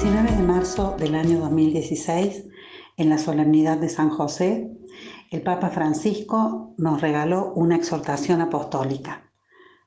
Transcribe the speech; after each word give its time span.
19 0.00 0.30
de 0.30 0.42
marzo 0.44 0.94
del 0.96 1.16
año 1.16 1.40
2016, 1.40 2.46
en 2.98 3.10
la 3.10 3.18
solemnidad 3.18 3.78
de 3.78 3.88
San 3.88 4.10
José, 4.10 4.70
el 5.32 5.42
Papa 5.42 5.70
Francisco 5.70 6.72
nos 6.78 7.00
regaló 7.00 7.52
una 7.56 7.74
exhortación 7.74 8.40
apostólica. 8.40 9.32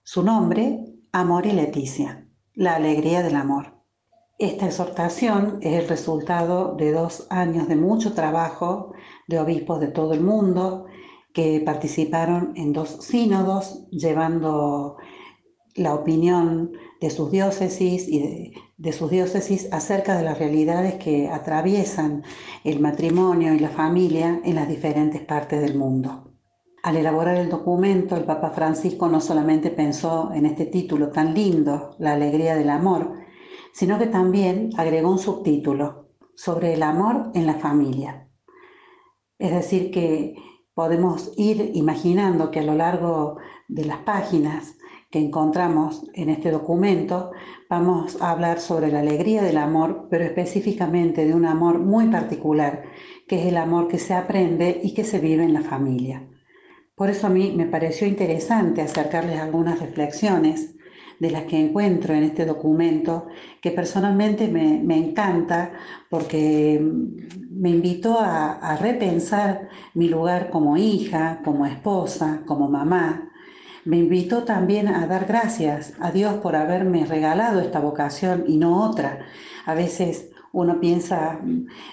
Su 0.03 0.21
nombre, 0.21 0.83
Amor 1.13 1.45
y 1.45 1.53
Leticia, 1.53 2.27
la 2.53 2.75
alegría 2.75 3.23
del 3.23 3.37
amor. 3.37 3.85
Esta 4.37 4.65
exhortación 4.65 5.59
es 5.61 5.81
el 5.81 5.87
resultado 5.87 6.75
de 6.75 6.91
dos 6.91 7.25
años 7.29 7.69
de 7.69 7.77
mucho 7.77 8.11
trabajo 8.11 8.91
de 9.29 9.39
obispos 9.39 9.79
de 9.79 9.87
todo 9.87 10.13
el 10.13 10.19
mundo 10.19 10.87
que 11.33 11.61
participaron 11.65 12.51
en 12.57 12.73
dos 12.73 12.97
sínodos 12.99 13.87
llevando 13.91 14.97
la 15.75 15.93
opinión 15.93 16.71
de 16.99 17.09
sus 17.09 17.31
diócesis 17.31 18.07
y 18.07 18.53
de, 18.77 18.93
sus 18.93 19.09
diócesis 19.09 19.67
acerca 19.71 20.17
de 20.17 20.23
las 20.23 20.37
realidades 20.37 20.95
que 20.95 21.29
atraviesan 21.29 22.23
el 22.63 22.79
matrimonio 22.79 23.53
y 23.53 23.59
la 23.59 23.69
familia 23.69 24.41
en 24.43 24.55
las 24.55 24.67
diferentes 24.67 25.21
partes 25.21 25.61
del 25.61 25.77
mundo. 25.77 26.31
Al 26.83 26.97
elaborar 26.97 27.37
el 27.37 27.49
documento, 27.49 28.15
el 28.15 28.23
Papa 28.23 28.51
Francisco 28.51 29.07
no 29.07 29.21
solamente 29.21 29.69
pensó 29.69 30.31
en 30.33 30.45
este 30.45 30.65
título 30.65 31.09
tan 31.09 31.33
lindo, 31.33 31.95
La 31.99 32.13
alegría 32.13 32.55
del 32.55 32.69
amor, 32.69 33.13
sino 33.73 33.99
que 33.99 34.07
también 34.07 34.71
agregó 34.77 35.11
un 35.11 35.19
subtítulo 35.19 36.09
sobre 36.35 36.73
el 36.73 36.83
amor 36.83 37.31
en 37.35 37.45
la 37.45 37.55
familia. 37.55 38.27
Es 39.37 39.51
decir, 39.51 39.91
que 39.91 40.35
podemos 40.73 41.33
ir 41.37 41.71
imaginando 41.73 42.51
que 42.51 42.59
a 42.59 42.63
lo 42.63 42.75
largo 42.75 43.37
de 43.67 43.85
las 43.85 43.99
páginas 43.99 44.75
que 45.11 45.19
encontramos 45.19 46.05
en 46.13 46.29
este 46.29 46.51
documento, 46.51 47.31
vamos 47.69 48.19
a 48.21 48.31
hablar 48.31 48.61
sobre 48.61 48.89
la 48.91 49.01
alegría 49.01 49.43
del 49.43 49.57
amor, 49.57 50.07
pero 50.09 50.23
específicamente 50.23 51.25
de 51.25 51.35
un 51.35 51.45
amor 51.45 51.79
muy 51.79 52.07
particular, 52.07 52.83
que 53.27 53.41
es 53.41 53.47
el 53.47 53.57
amor 53.57 53.89
que 53.89 53.99
se 53.99 54.13
aprende 54.13 54.79
y 54.81 54.93
que 54.93 55.03
se 55.03 55.19
vive 55.19 55.43
en 55.43 55.53
la 55.53 55.63
familia. 55.63 56.25
Por 56.95 57.09
eso 57.09 57.27
a 57.27 57.29
mí 57.29 57.53
me 57.55 57.65
pareció 57.65 58.07
interesante 58.07 58.81
acercarles 58.81 59.39
algunas 59.39 59.81
reflexiones 59.81 60.75
de 61.19 61.29
las 61.29 61.43
que 61.43 61.59
encuentro 61.59 62.13
en 62.13 62.23
este 62.23 62.45
documento, 62.45 63.27
que 63.61 63.71
personalmente 63.71 64.47
me, 64.47 64.97
encanta 64.97 65.73
porque 66.09 66.81
me 67.49 67.69
invitó 67.69 68.17
a, 68.17 68.53
a 68.53 68.77
repensar 68.77 69.67
mi 69.93 70.07
lugar 70.07 70.49
como 70.49 70.77
hija, 70.77 71.41
como 71.43 71.65
esposa, 71.65 72.43
como 72.47 72.69
mamá, 72.69 73.30
me 73.85 73.97
invitó 73.97 74.43
también 74.43 74.87
a 74.87 75.07
dar 75.07 75.25
gracias 75.25 75.93
a 75.99 76.11
Dios 76.11 76.35
por 76.35 76.55
haberme 76.55 77.05
regalado 77.05 77.59
esta 77.59 77.79
vocación 77.79 78.43
y 78.47 78.57
no 78.57 78.83
otra. 78.83 79.19
A 79.65 79.73
veces 79.73 80.29
uno 80.53 80.79
piensa 80.79 81.39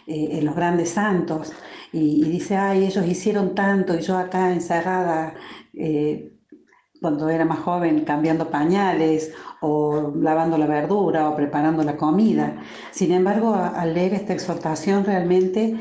eh, 0.06 0.28
en 0.32 0.44
los 0.44 0.54
grandes 0.54 0.90
santos 0.90 1.52
y, 1.92 2.24
dice, 2.24 2.56
ay, 2.56 2.84
ellos 2.84 3.06
hicieron 3.06 3.54
tanto 3.54 3.94
y 3.94 4.00
yo 4.00 4.18
acá 4.18 4.52
encerrada. 4.52 5.34
Eh, 5.74 6.32
cuando 7.00 7.28
era 7.28 7.44
más 7.44 7.60
joven 7.60 8.04
cambiando 8.04 8.50
pañales 8.50 9.32
o 9.60 10.12
lavando 10.16 10.58
la 10.58 10.66
verdura 10.66 11.28
o 11.28 11.36
preparando 11.36 11.82
la 11.84 11.96
comida. 11.96 12.56
Sin 12.90 13.12
embargo, 13.12 13.54
al 13.54 13.94
leer 13.94 14.14
esta 14.14 14.32
exhortación 14.32 15.04
realmente 15.04 15.76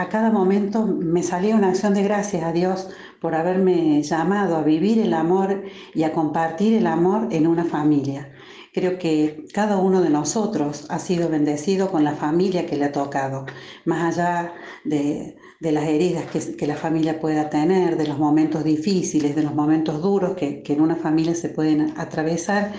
a 0.00 0.08
cada 0.08 0.30
momento 0.30 0.86
me 0.86 1.22
salía 1.22 1.54
una 1.54 1.68
acción 1.68 1.92
de 1.92 2.02
gracias 2.02 2.42
a 2.42 2.52
Dios 2.52 2.88
por 3.20 3.34
haberme 3.34 4.02
llamado 4.02 4.56
a 4.56 4.62
vivir 4.62 4.98
el 4.98 5.12
amor 5.12 5.64
y 5.92 6.04
a 6.04 6.12
compartir 6.14 6.72
el 6.72 6.86
amor 6.86 7.28
en 7.32 7.46
una 7.46 7.66
familia. 7.66 8.32
Creo 8.72 8.98
que 8.98 9.44
cada 9.52 9.76
uno 9.76 10.00
de 10.00 10.08
nosotros 10.08 10.86
ha 10.88 10.98
sido 10.98 11.28
bendecido 11.28 11.90
con 11.90 12.02
la 12.02 12.14
familia 12.14 12.64
que 12.64 12.78
le 12.78 12.86
ha 12.86 12.92
tocado, 12.92 13.44
más 13.84 14.18
allá 14.18 14.54
de, 14.84 15.36
las 15.60 15.84
heridas 15.84 16.24
que, 16.56 16.66
la 16.66 16.76
familia 16.76 17.20
pueda 17.20 17.50
tener, 17.50 17.98
de 17.98 18.06
los 18.06 18.18
momentos 18.18 18.64
difíciles, 18.64 19.36
de 19.36 19.42
los 19.42 19.54
momentos 19.54 20.00
duros 20.00 20.34
que, 20.34 20.62
en 20.64 20.80
una 20.80 20.96
familia 20.96 21.34
se 21.34 21.50
pueden 21.50 21.92
atravesar, 21.98 22.72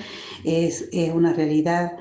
es, 0.44 0.90
una 1.14 1.34
realidad 1.34 1.98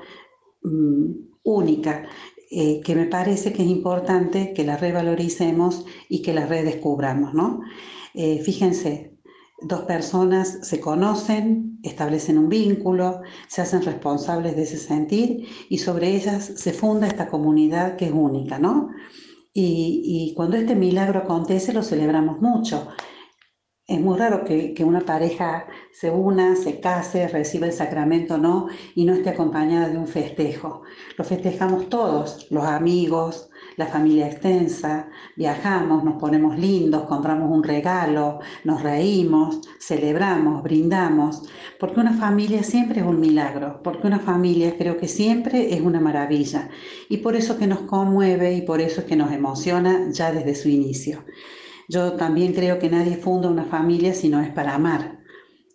mm, 0.62 1.12
única 1.42 2.04
eh, 2.50 2.80
que 2.84 2.96
me 2.96 3.06
parece 3.06 3.52
que 3.52 3.62
es 3.62 3.68
importante 3.68 4.52
que 4.52 4.64
la 4.64 4.76
revaloricemos 4.76 5.86
y 6.08 6.20
que 6.20 6.34
la 6.34 6.46
redescubramos, 6.46 7.32
¿no? 7.32 7.60
Eh, 8.12 8.40
fíjense, 8.42 9.16
dos 9.62 9.82
personas 9.82 10.58
se 10.62 10.80
conocen, 10.80 11.78
establecen 11.84 12.38
un 12.38 12.48
vínculo, 12.48 13.20
se 13.46 13.62
hacen 13.62 13.82
responsables 13.82 14.56
de 14.56 14.62
ese 14.62 14.78
sentir 14.78 15.46
y 15.68 15.78
sobre 15.78 16.16
ellas 16.16 16.52
se 16.56 16.72
funda 16.72 17.06
esta 17.06 17.28
comunidad 17.28 17.94
que 17.96 18.06
es 18.06 18.12
única, 18.12 18.58
¿no? 18.58 18.88
Y, 19.52 20.02
y 20.04 20.34
cuando 20.34 20.56
este 20.56 20.74
milagro 20.74 21.20
acontece 21.20 21.72
lo 21.72 21.84
celebramos 21.84 22.40
mucho. 22.40 22.88
Es 23.90 24.00
muy 24.00 24.16
raro 24.16 24.44
que, 24.44 24.72
una 24.84 25.00
pareja 25.00 25.66
se 25.90 26.12
una, 26.12 26.54
se 26.54 26.78
case, 26.78 27.26
reciba 27.26 27.66
el 27.66 27.72
sacramento 27.72 28.38
no 28.38 28.68
y 28.94 29.04
no 29.04 29.14
esté 29.14 29.30
acompañada 29.30 29.88
de 29.88 29.98
un 29.98 30.06
festejo. 30.06 30.82
Lo 31.18 31.24
festejamos 31.24 31.88
todos, 31.88 32.46
los 32.50 32.62
amigos, 32.62 33.50
la 33.76 33.88
familia 33.88 34.28
extensa, 34.28 35.08
viajamos, 35.34 36.04
nos 36.04 36.20
ponemos 36.20 36.56
lindos, 36.56 37.08
compramos 37.08 37.50
un 37.50 37.64
regalo, 37.64 38.38
nos 38.62 38.80
reímos, 38.80 39.60
celebramos, 39.80 40.62
brindamos, 40.62 41.42
porque 41.80 41.98
una 41.98 42.12
familia 42.12 42.62
siempre 42.62 43.00
es 43.00 43.06
un 43.06 43.18
milagro, 43.18 43.80
porque 43.82 44.06
una 44.06 44.20
familia 44.20 44.76
creo 44.78 44.98
que 44.98 45.08
siempre 45.08 45.74
es 45.74 45.80
una 45.80 45.98
maravilla 45.98 46.68
y 47.08 47.16
por 47.16 47.34
eso 47.34 47.58
que 47.58 47.66
nos 47.66 47.80
conmueve 47.80 48.54
y 48.54 48.62
por 48.62 48.80
eso 48.80 49.00
es 49.00 49.08
que 49.08 49.16
nos 49.16 49.32
emociona 49.32 50.12
ya 50.12 50.30
desde 50.30 50.54
su 50.54 50.68
inicio. 50.68 51.24
Yo 51.92 52.12
también 52.12 52.52
creo 52.52 52.78
que 52.78 52.88
nadie 52.88 53.16
funda 53.16 53.48
una 53.48 53.64
familia 53.64 54.14
si 54.14 54.28
no 54.28 54.40
es 54.40 54.50
para 54.50 54.76
amar, 54.76 55.18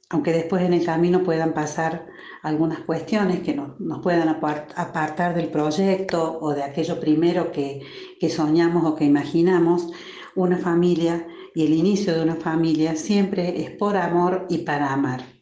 aunque 0.10 0.32
después 0.32 0.64
en 0.64 0.72
el 0.72 0.86
camino 0.86 1.24
puedan 1.24 1.54
pasar 1.54 2.08
algunas 2.42 2.80
cuestiones 2.80 3.42
que 3.42 3.54
nos, 3.54 3.72
puedan 4.02 4.30
apartar 4.30 5.36
del 5.36 5.50
proyecto 5.50 6.40
o 6.40 6.54
de 6.54 6.64
aquello 6.64 7.02
primero 7.02 7.52
que, 7.52 7.82
que 8.18 8.30
soñamos 8.30 8.86
o 8.86 8.96
que 8.96 9.04
imaginamos, 9.04 9.90
una 10.36 10.58
familia 10.58 11.28
y 11.54 11.66
el 11.66 11.74
inicio 11.74 12.16
de 12.16 12.24
una 12.24 12.38
familia 12.38 12.96
siempre 12.96 13.62
es 13.62 13.72
por 13.72 13.98
amor 13.98 14.46
y 14.50 14.60
para 14.60 14.94
amar. 14.94 15.35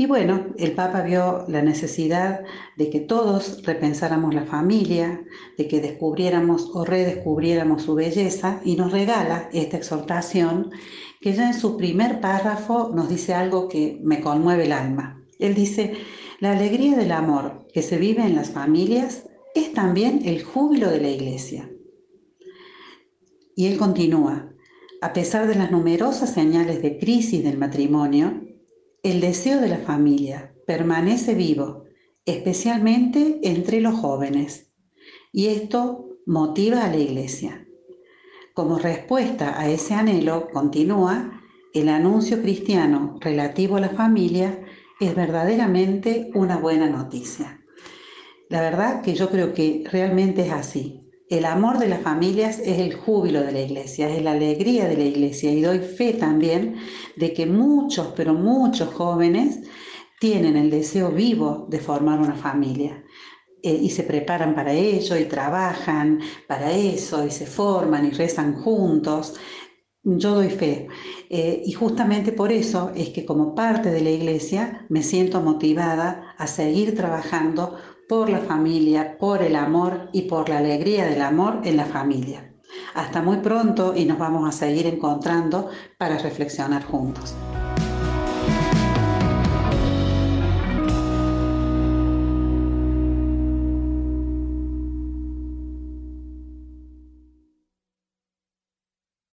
Y 0.00 0.06
bueno, 0.06 0.46
el 0.56 0.72
Papa 0.72 1.02
vio 1.02 1.44
la 1.46 1.60
necesidad 1.60 2.40
de 2.74 2.88
que 2.88 3.00
todos 3.00 3.62
repensáramos 3.64 4.34
la 4.34 4.46
familia, 4.46 5.22
de 5.58 5.68
que 5.68 5.82
descubriéramos 5.82 6.70
o 6.72 6.86
redescubriéramos 6.86 7.82
su 7.82 7.94
belleza 7.94 8.62
y 8.64 8.76
nos 8.76 8.92
regala 8.92 9.50
esta 9.52 9.76
exhortación 9.76 10.70
que 11.20 11.34
ya 11.34 11.48
en 11.48 11.52
su 11.52 11.76
primer 11.76 12.22
párrafo 12.22 12.90
nos 12.94 13.10
dice 13.10 13.34
algo 13.34 13.68
que 13.68 14.00
me 14.02 14.22
conmueve 14.22 14.64
el 14.64 14.72
alma. 14.72 15.22
Él 15.38 15.54
dice, 15.54 15.92
la 16.38 16.52
alegría 16.52 16.96
del 16.96 17.12
amor 17.12 17.66
que 17.70 17.82
se 17.82 17.98
vive 17.98 18.22
en 18.22 18.36
las 18.36 18.52
familias 18.52 19.28
es 19.54 19.74
también 19.74 20.22
el 20.24 20.42
júbilo 20.42 20.88
de 20.88 21.00
la 21.02 21.10
iglesia. 21.10 21.70
Y 23.54 23.66
él 23.66 23.76
continúa, 23.76 24.50
a 25.02 25.12
pesar 25.12 25.46
de 25.46 25.56
las 25.56 25.70
numerosas 25.70 26.32
señales 26.32 26.80
de 26.80 26.98
crisis 26.98 27.44
del 27.44 27.58
matrimonio, 27.58 28.48
el 29.02 29.20
deseo 29.20 29.60
de 29.60 29.68
la 29.68 29.78
familia 29.78 30.54
permanece 30.66 31.34
vivo, 31.34 31.84
especialmente 32.26 33.40
entre 33.42 33.80
los 33.80 33.94
jóvenes, 33.94 34.72
y 35.32 35.46
esto 35.46 36.18
motiva 36.26 36.84
a 36.84 36.88
la 36.88 36.98
Iglesia. 36.98 37.66
Como 38.52 38.78
respuesta 38.78 39.58
a 39.58 39.70
ese 39.70 39.94
anhelo, 39.94 40.48
continúa, 40.52 41.42
el 41.72 41.88
anuncio 41.88 42.42
cristiano 42.42 43.16
relativo 43.20 43.76
a 43.76 43.80
la 43.80 43.90
familia 43.90 44.60
es 45.00 45.14
verdaderamente 45.14 46.30
una 46.34 46.58
buena 46.58 46.90
noticia. 46.90 47.64
La 48.48 48.60
verdad 48.60 49.00
que 49.00 49.14
yo 49.14 49.30
creo 49.30 49.54
que 49.54 49.84
realmente 49.90 50.42
es 50.42 50.52
así. 50.52 50.99
El 51.30 51.44
amor 51.44 51.78
de 51.78 51.86
las 51.86 52.02
familias 52.02 52.58
es 52.58 52.80
el 52.80 52.94
júbilo 52.94 53.40
de 53.40 53.52
la 53.52 53.60
iglesia, 53.60 54.10
es 54.10 54.20
la 54.20 54.32
alegría 54.32 54.88
de 54.88 54.96
la 54.96 55.04
iglesia 55.04 55.52
y 55.52 55.62
doy 55.62 55.78
fe 55.78 56.14
también 56.14 56.74
de 57.14 57.32
que 57.32 57.46
muchos, 57.46 58.08
pero 58.16 58.34
muchos 58.34 58.92
jóvenes 58.92 59.60
tienen 60.18 60.56
el 60.56 60.70
deseo 60.70 61.12
vivo 61.12 61.68
de 61.70 61.78
formar 61.78 62.18
una 62.18 62.34
familia. 62.34 63.04
Eh, 63.62 63.78
y 63.80 63.90
se 63.90 64.02
preparan 64.02 64.56
para 64.56 64.72
ello 64.72 65.16
y 65.16 65.26
trabajan 65.26 66.18
para 66.48 66.72
eso 66.72 67.24
y 67.24 67.30
se 67.30 67.46
forman 67.46 68.06
y 68.06 68.10
rezan 68.10 68.54
juntos. 68.56 69.34
Yo 70.02 70.34
doy 70.34 70.50
fe. 70.50 70.88
Eh, 71.28 71.62
y 71.64 71.72
justamente 71.72 72.32
por 72.32 72.50
eso 72.50 72.90
es 72.96 73.10
que 73.10 73.24
como 73.24 73.54
parte 73.54 73.92
de 73.92 74.00
la 74.00 74.10
iglesia 74.10 74.84
me 74.88 75.04
siento 75.04 75.40
motivada 75.40 76.34
a 76.38 76.48
seguir 76.48 76.96
trabajando 76.96 77.76
por 78.10 78.28
la 78.28 78.40
familia, 78.40 79.16
por 79.18 79.40
el 79.40 79.54
amor 79.54 80.08
y 80.12 80.22
por 80.22 80.48
la 80.48 80.58
alegría 80.58 81.06
del 81.06 81.22
amor 81.22 81.60
en 81.62 81.76
la 81.76 81.84
familia. 81.84 82.52
Hasta 82.92 83.22
muy 83.22 83.36
pronto 83.36 83.94
y 83.94 84.04
nos 84.04 84.18
vamos 84.18 84.48
a 84.48 84.50
seguir 84.50 84.88
encontrando 84.88 85.68
para 85.96 86.18
reflexionar 86.18 86.82
juntos. 86.82 87.36